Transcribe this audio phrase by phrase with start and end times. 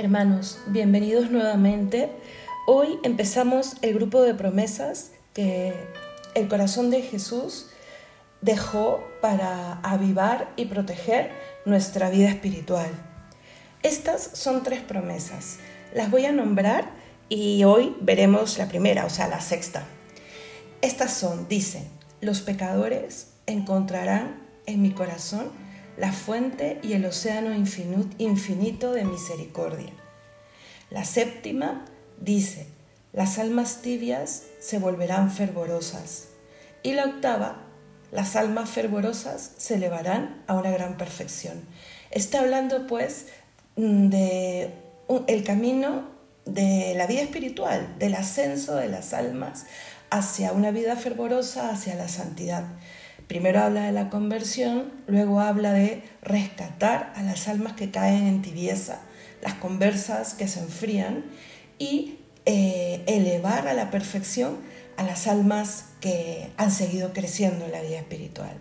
[0.00, 2.08] Hermanos, bienvenidos nuevamente.
[2.66, 5.74] Hoy empezamos el grupo de promesas que
[6.34, 7.66] el corazón de Jesús
[8.40, 11.32] dejó para avivar y proteger
[11.66, 12.88] nuestra vida espiritual.
[13.82, 15.58] Estas son tres promesas.
[15.92, 16.92] Las voy a nombrar
[17.28, 19.84] y hoy veremos la primera, o sea, la sexta.
[20.80, 21.88] Estas son, dice,
[22.22, 25.50] los pecadores encontrarán en mi corazón
[26.00, 29.92] la fuente y el océano infinito de misericordia.
[30.88, 31.84] La séptima
[32.18, 32.68] dice,
[33.12, 36.28] las almas tibias se volverán fervorosas.
[36.82, 37.66] Y la octava,
[38.12, 41.66] las almas fervorosas se elevarán a una gran perfección.
[42.10, 43.26] Está hablando pues
[43.76, 44.72] de
[45.26, 46.08] el camino
[46.46, 49.66] de la vida espiritual, del ascenso de las almas
[50.08, 52.64] hacia una vida fervorosa, hacia la santidad.
[53.30, 58.42] Primero habla de la conversión, luego habla de rescatar a las almas que caen en
[58.42, 59.02] tibieza,
[59.40, 61.26] las conversas que se enfrían
[61.78, 64.56] y eh, elevar a la perfección
[64.96, 68.56] a las almas que han seguido creciendo en la vida espiritual.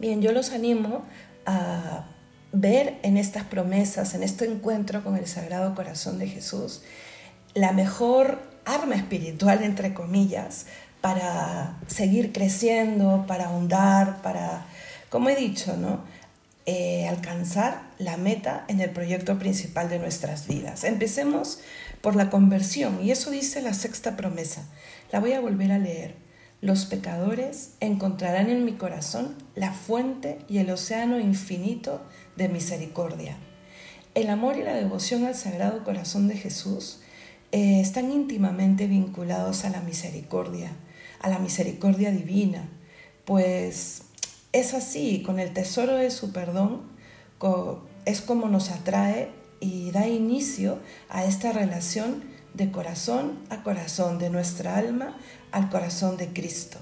[0.00, 1.04] Bien, yo los animo
[1.46, 2.08] a
[2.50, 6.82] ver en estas promesas, en este encuentro con el Sagrado Corazón de Jesús,
[7.54, 10.66] la mejor arma espiritual, entre comillas,
[11.02, 14.64] para seguir creciendo, para ahondar, para,
[15.10, 16.00] como he dicho, ¿no?
[16.64, 20.84] Eh, alcanzar la meta en el proyecto principal de nuestras vidas.
[20.84, 21.58] Empecemos
[22.00, 24.64] por la conversión y eso dice la sexta promesa.
[25.10, 26.14] La voy a volver a leer.
[26.60, 32.00] Los pecadores encontrarán en mi corazón la fuente y el océano infinito
[32.36, 33.36] de misericordia.
[34.14, 37.00] El amor y la devoción al Sagrado Corazón de Jesús
[37.50, 40.70] eh, están íntimamente vinculados a la misericordia
[41.22, 42.68] a la misericordia divina,
[43.24, 44.02] pues
[44.52, 46.82] es así, con el tesoro de su perdón,
[48.04, 50.78] es como nos atrae y da inicio
[51.08, 55.16] a esta relación de corazón a corazón, de nuestra alma
[55.52, 56.78] al corazón de Cristo.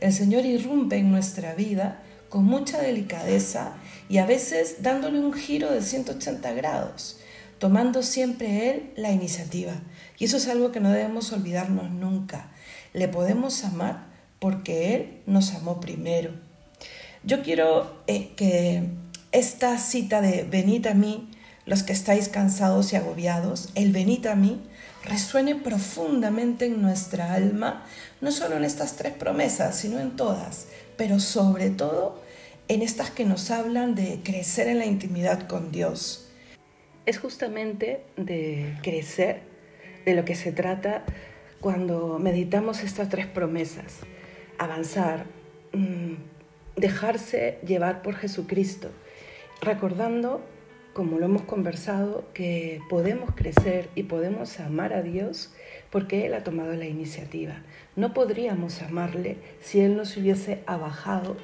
[0.00, 3.74] El Señor irrumpe en nuestra vida con mucha delicadeza
[4.08, 7.20] y a veces dándole un giro de 180 grados,
[7.62, 9.74] tomando siempre Él la iniciativa.
[10.18, 12.48] Y eso es algo que no debemos olvidarnos nunca.
[12.92, 14.06] Le podemos amar
[14.40, 16.32] porque Él nos amó primero.
[17.22, 18.88] Yo quiero eh, que
[19.30, 21.30] esta cita de venid a mí,
[21.64, 24.60] los que estáis cansados y agobiados, el venid a mí,
[25.04, 27.86] resuene profundamente en nuestra alma,
[28.20, 32.20] no solo en estas tres promesas, sino en todas, pero sobre todo
[32.66, 36.26] en estas que nos hablan de crecer en la intimidad con Dios.
[37.04, 39.40] Es justamente de crecer
[40.04, 41.04] de lo que se trata
[41.60, 44.00] cuando meditamos estas tres promesas,
[44.58, 45.24] avanzar,
[45.72, 46.14] mm,
[46.76, 48.90] dejarse llevar por Jesucristo,
[49.60, 50.42] recordando,
[50.92, 55.52] como lo hemos conversado, que podemos crecer y podemos amar a Dios
[55.90, 57.62] porque Él ha tomado la iniciativa.
[57.96, 61.36] No podríamos amarle si Él nos hubiese abajado,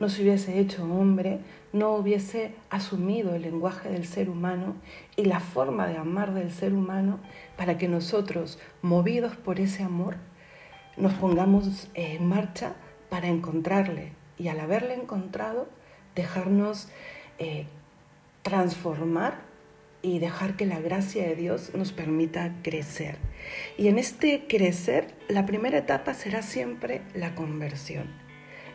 [0.00, 1.40] nos hubiese hecho hombre,
[1.72, 4.76] no hubiese asumido el lenguaje del ser humano
[5.16, 7.18] y la forma de amar del ser humano
[7.56, 10.16] para que nosotros, movidos por ese amor,
[10.96, 12.74] nos pongamos en marcha
[13.08, 15.68] para encontrarle y al haberle encontrado,
[16.14, 16.88] dejarnos
[17.38, 17.66] eh,
[18.42, 19.40] transformar
[20.00, 23.18] y dejar que la gracia de Dios nos permita crecer.
[23.76, 28.27] Y en este crecer, la primera etapa será siempre la conversión.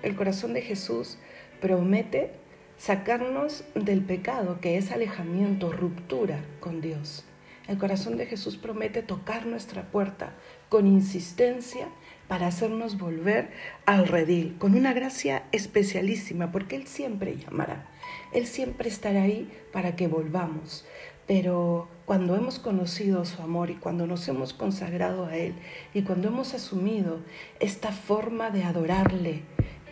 [0.04, 1.18] El corazón de Jesús
[1.62, 2.32] promete
[2.78, 7.24] sacarnos del pecado que es alejamiento, ruptura con Dios.
[7.70, 10.34] El corazón de Jesús promete tocar nuestra puerta
[10.68, 11.88] con insistencia
[12.28, 13.52] para hacernos volver
[13.86, 17.90] al redil, con una gracia especialísima, porque Él siempre llamará,
[18.34, 20.86] Él siempre estará ahí para que volvamos.
[21.26, 25.54] Pero cuando hemos conocido su amor y cuando nos hemos consagrado a Él
[25.94, 27.22] y cuando hemos asumido
[27.62, 29.44] esta forma de adorarle,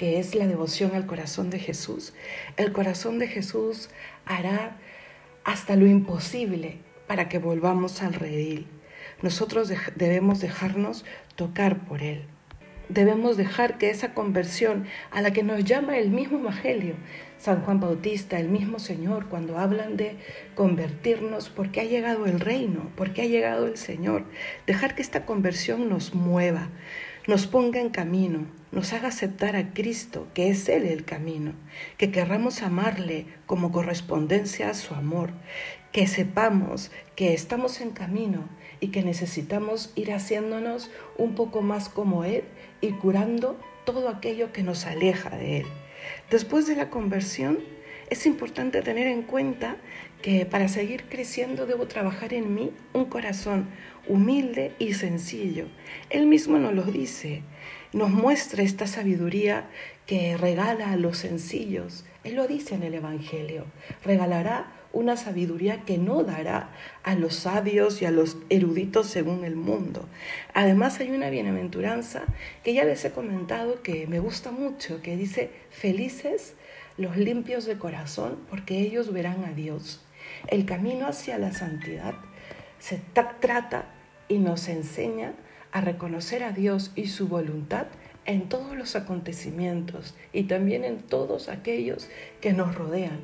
[0.01, 2.15] que es la devoción al corazón de Jesús,
[2.57, 3.91] el corazón de Jesús
[4.25, 4.77] hará
[5.43, 8.65] hasta lo imposible para que volvamos al redil.
[9.21, 11.05] Nosotros debemos dejarnos
[11.35, 12.23] tocar por Él.
[12.89, 16.95] Debemos dejar que esa conversión a la que nos llama el mismo Evangelio,
[17.37, 20.17] San Juan Bautista, el mismo Señor, cuando hablan de
[20.55, 24.25] convertirnos porque ha llegado el reino, porque ha llegado el Señor,
[24.65, 26.69] dejar que esta conversión nos mueva,
[27.27, 31.53] nos ponga en camino, nos haga aceptar a Cristo, que es Él el camino,
[31.97, 35.31] que querramos amarle como correspondencia a su amor,
[35.91, 42.23] que sepamos que estamos en camino y que necesitamos ir haciéndonos un poco más como
[42.23, 42.43] Él
[42.79, 45.67] y curando todo aquello que nos aleja de Él.
[46.29, 47.59] Después de la conversión,
[48.11, 49.77] es importante tener en cuenta
[50.21, 53.69] que para seguir creciendo debo trabajar en mí un corazón
[54.05, 55.67] humilde y sencillo.
[56.09, 57.41] Él mismo nos lo dice,
[57.93, 59.69] nos muestra esta sabiduría
[60.05, 62.03] que regala a los sencillos.
[62.25, 63.65] Él lo dice en el Evangelio,
[64.03, 66.69] regalará una sabiduría que no dará
[67.03, 70.05] a los sabios y a los eruditos según el mundo.
[70.53, 72.23] Además hay una bienaventuranza
[72.65, 76.55] que ya les he comentado que me gusta mucho, que dice, felices
[76.97, 80.01] los limpios de corazón, porque ellos verán a Dios.
[80.47, 82.15] El camino hacia la santidad
[82.79, 83.01] se
[83.39, 83.85] trata
[84.27, 85.33] y nos enseña
[85.71, 87.87] a reconocer a Dios y su voluntad
[88.25, 92.07] en todos los acontecimientos y también en todos aquellos
[92.39, 93.19] que nos rodean.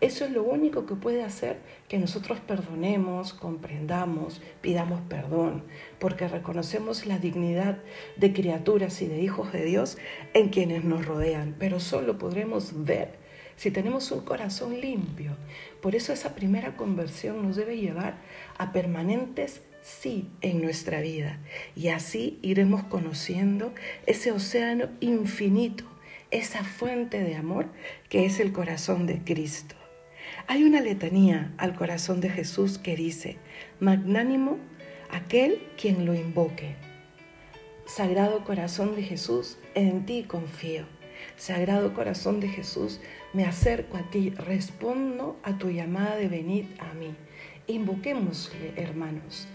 [0.00, 1.58] Eso es lo único que puede hacer
[1.88, 5.64] que nosotros perdonemos, comprendamos, pidamos perdón,
[5.98, 7.78] porque reconocemos la dignidad
[8.16, 9.98] de criaturas y de hijos de Dios
[10.32, 13.20] en quienes nos rodean, pero solo podremos ver
[13.56, 15.36] si tenemos un corazón limpio.
[15.82, 18.14] Por eso esa primera conversión nos debe llevar
[18.56, 21.38] a permanentes sí en nuestra vida.
[21.76, 23.74] Y así iremos conociendo
[24.06, 25.84] ese océano infinito,
[26.30, 27.68] esa fuente de amor
[28.08, 29.74] que es el corazón de Cristo.
[30.46, 33.38] Hay una letanía al corazón de Jesús que dice,
[33.78, 34.58] magnánimo
[35.10, 36.76] aquel quien lo invoque.
[37.86, 40.84] Sagrado corazón de Jesús, en ti confío.
[41.36, 43.00] Sagrado corazón de Jesús,
[43.32, 47.14] me acerco a ti, respondo a tu llamada de venir a mí.
[47.70, 49.46] Invoquémosle, hermanos.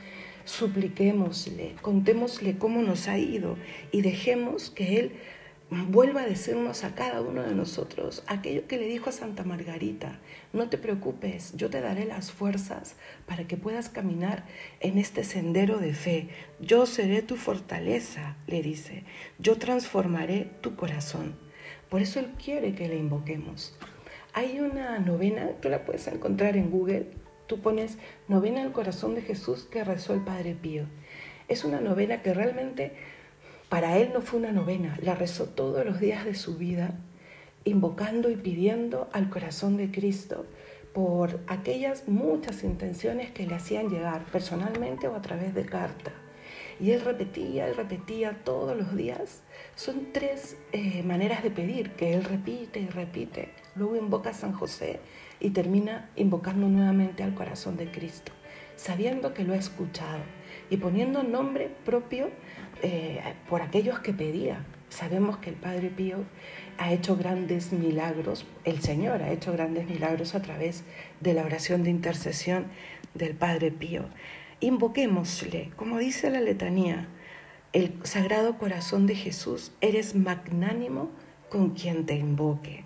[0.46, 3.58] Supliquémosle, contémosle cómo nos ha ido
[3.92, 5.12] y dejemos que Él
[5.70, 10.20] vuelva a decirnos a cada uno de nosotros aquello que le dijo a Santa Margarita,
[10.54, 12.96] no te preocupes, yo te daré las fuerzas
[13.26, 14.46] para que puedas caminar
[14.80, 16.30] en este sendero de fe,
[16.62, 19.04] yo seré tu fortaleza, le dice,
[19.40, 21.36] yo transformaré tu corazón.
[21.90, 23.76] Por eso Él quiere que le invoquemos.
[24.34, 27.08] Hay una novena, tú la puedes encontrar en Google,
[27.48, 27.98] Tú pones
[28.28, 30.86] novena al corazón de Jesús que rezó el Padre Pío.
[31.48, 32.94] Es una novena que realmente
[33.70, 36.96] para él no fue una novena, la rezó todos los días de su vida,
[37.64, 40.46] invocando y pidiendo al corazón de Cristo
[40.94, 46.14] por aquellas muchas intenciones que le hacían llegar personalmente o a través de carta.
[46.80, 49.42] Y él repetía y repetía todos los días.
[49.76, 53.50] Son tres eh, maneras de pedir que él repite y repite.
[53.76, 55.00] Luego invoca a San José
[55.40, 58.32] y termina invocando nuevamente al corazón de Cristo,
[58.76, 60.24] sabiendo que lo ha escuchado
[60.70, 62.30] y poniendo nombre propio
[62.82, 64.66] eh, por aquellos que pedía.
[64.90, 66.24] Sabemos que el Padre Pío
[66.78, 70.84] ha hecho grandes milagros, el Señor ha hecho grandes milagros a través
[71.20, 72.66] de la oración de intercesión
[73.14, 74.06] del Padre Pío.
[74.60, 77.08] Invoquémosle, como dice la letanía,
[77.74, 81.10] el Sagrado Corazón de Jesús, eres magnánimo
[81.50, 82.86] con quien te invoque.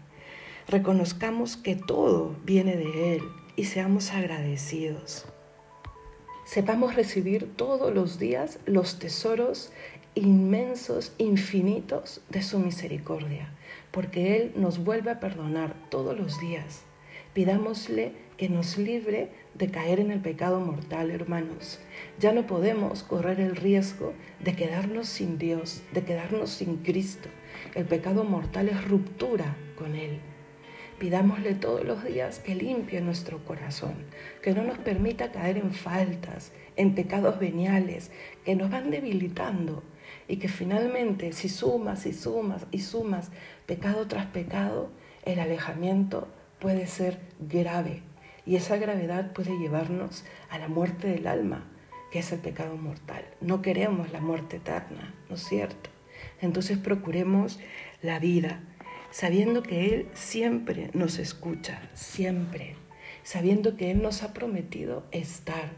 [0.70, 3.24] Reconozcamos que todo viene de Él
[3.56, 5.26] y seamos agradecidos.
[6.46, 9.72] Sepamos recibir todos los días los tesoros
[10.14, 13.52] inmensos, infinitos de su misericordia,
[13.90, 16.84] porque Él nos vuelve a perdonar todos los días.
[17.34, 21.80] Pidámosle que nos libre de caer en el pecado mortal, hermanos.
[22.20, 27.28] Ya no podemos correr el riesgo de quedarnos sin Dios, de quedarnos sin Cristo.
[27.74, 30.20] El pecado mortal es ruptura con Él.
[31.00, 33.94] Pidámosle todos los días que limpie nuestro corazón,
[34.42, 38.12] que no nos permita caer en faltas, en pecados veniales,
[38.44, 39.82] que nos van debilitando
[40.28, 43.32] y que finalmente si sumas y sumas y sumas
[43.66, 44.92] pecado tras pecado,
[45.24, 46.28] el alejamiento
[46.60, 48.04] puede ser grave
[48.46, 51.66] y esa gravedad puede llevarnos a la muerte del alma,
[52.12, 53.24] que es el pecado mortal.
[53.40, 55.90] No queremos la muerte eterna, ¿no es cierto?
[56.42, 57.58] Entonces procuremos
[58.02, 58.62] la vida
[59.12, 62.76] sabiendo que Él siempre nos escucha, siempre,
[63.24, 65.72] sabiendo que Él nos ha prometido estar,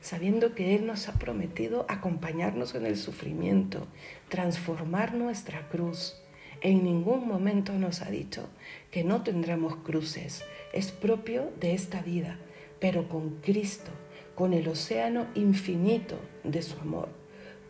[0.00, 3.86] sabiendo que Él nos ha prometido acompañarnos en el sufrimiento,
[4.28, 6.16] transformar nuestra cruz.
[6.62, 8.48] En ningún momento nos ha dicho
[8.90, 12.38] que no tendremos cruces, es propio de esta vida,
[12.80, 13.90] pero con Cristo,
[14.34, 17.08] con el océano infinito de su amor.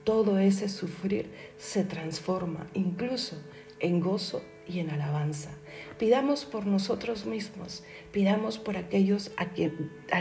[0.04, 3.36] Todo ese sufrir se transforma incluso
[3.80, 5.50] en gozo y en alabanza.
[5.98, 9.46] Pidamos por nosotros mismos, pidamos por aquellos a,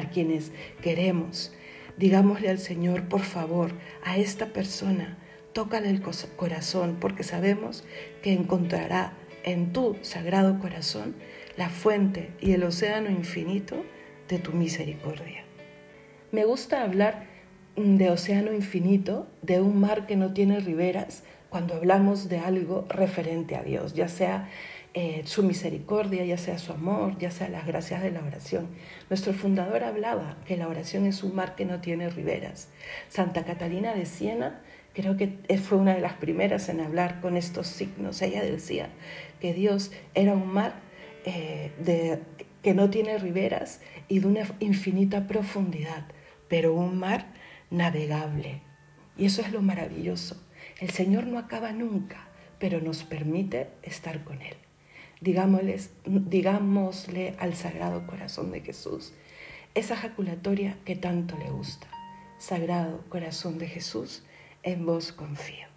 [0.09, 1.53] quienes queremos.
[1.97, 3.71] Digámosle al Señor, por favor,
[4.03, 5.17] a esta persona,
[5.53, 6.01] tócale el
[6.35, 7.83] corazón, porque sabemos
[8.21, 11.15] que encontrará en tu sagrado corazón
[11.57, 13.83] la fuente y el océano infinito
[14.27, 15.45] de tu misericordia.
[16.31, 17.27] Me gusta hablar
[17.75, 21.23] de océano infinito, de un mar que no tiene riberas,
[21.55, 24.50] cuando hablamos de algo referente a Dios, ya sea
[24.93, 28.67] eh, su misericordia, ya sea su amor, ya sea las gracias de la oración.
[29.09, 32.67] Nuestro fundador hablaba que la oración es un mar que no tiene riberas.
[33.07, 35.29] Santa Catalina de Siena creo que
[35.63, 38.21] fue una de las primeras en hablar con estos signos.
[38.21, 38.89] Ella decía
[39.39, 40.74] que Dios era un mar
[41.24, 41.71] eh,
[42.63, 46.03] que no tiene riberas y de una infinita profundidad,
[46.50, 47.27] pero un mar
[47.69, 48.62] navegable.
[49.15, 50.41] Y eso es lo maravilloso.
[50.79, 52.27] El Señor no acaba nunca,
[52.60, 54.55] pero nos permite estar con Él.
[55.22, 59.13] Digámosle al Sagrado Corazón de Jesús
[59.75, 61.88] esa jaculatoria que tanto le gusta.
[62.38, 64.24] Sagrado Corazón de Jesús,
[64.63, 65.75] en vos confío.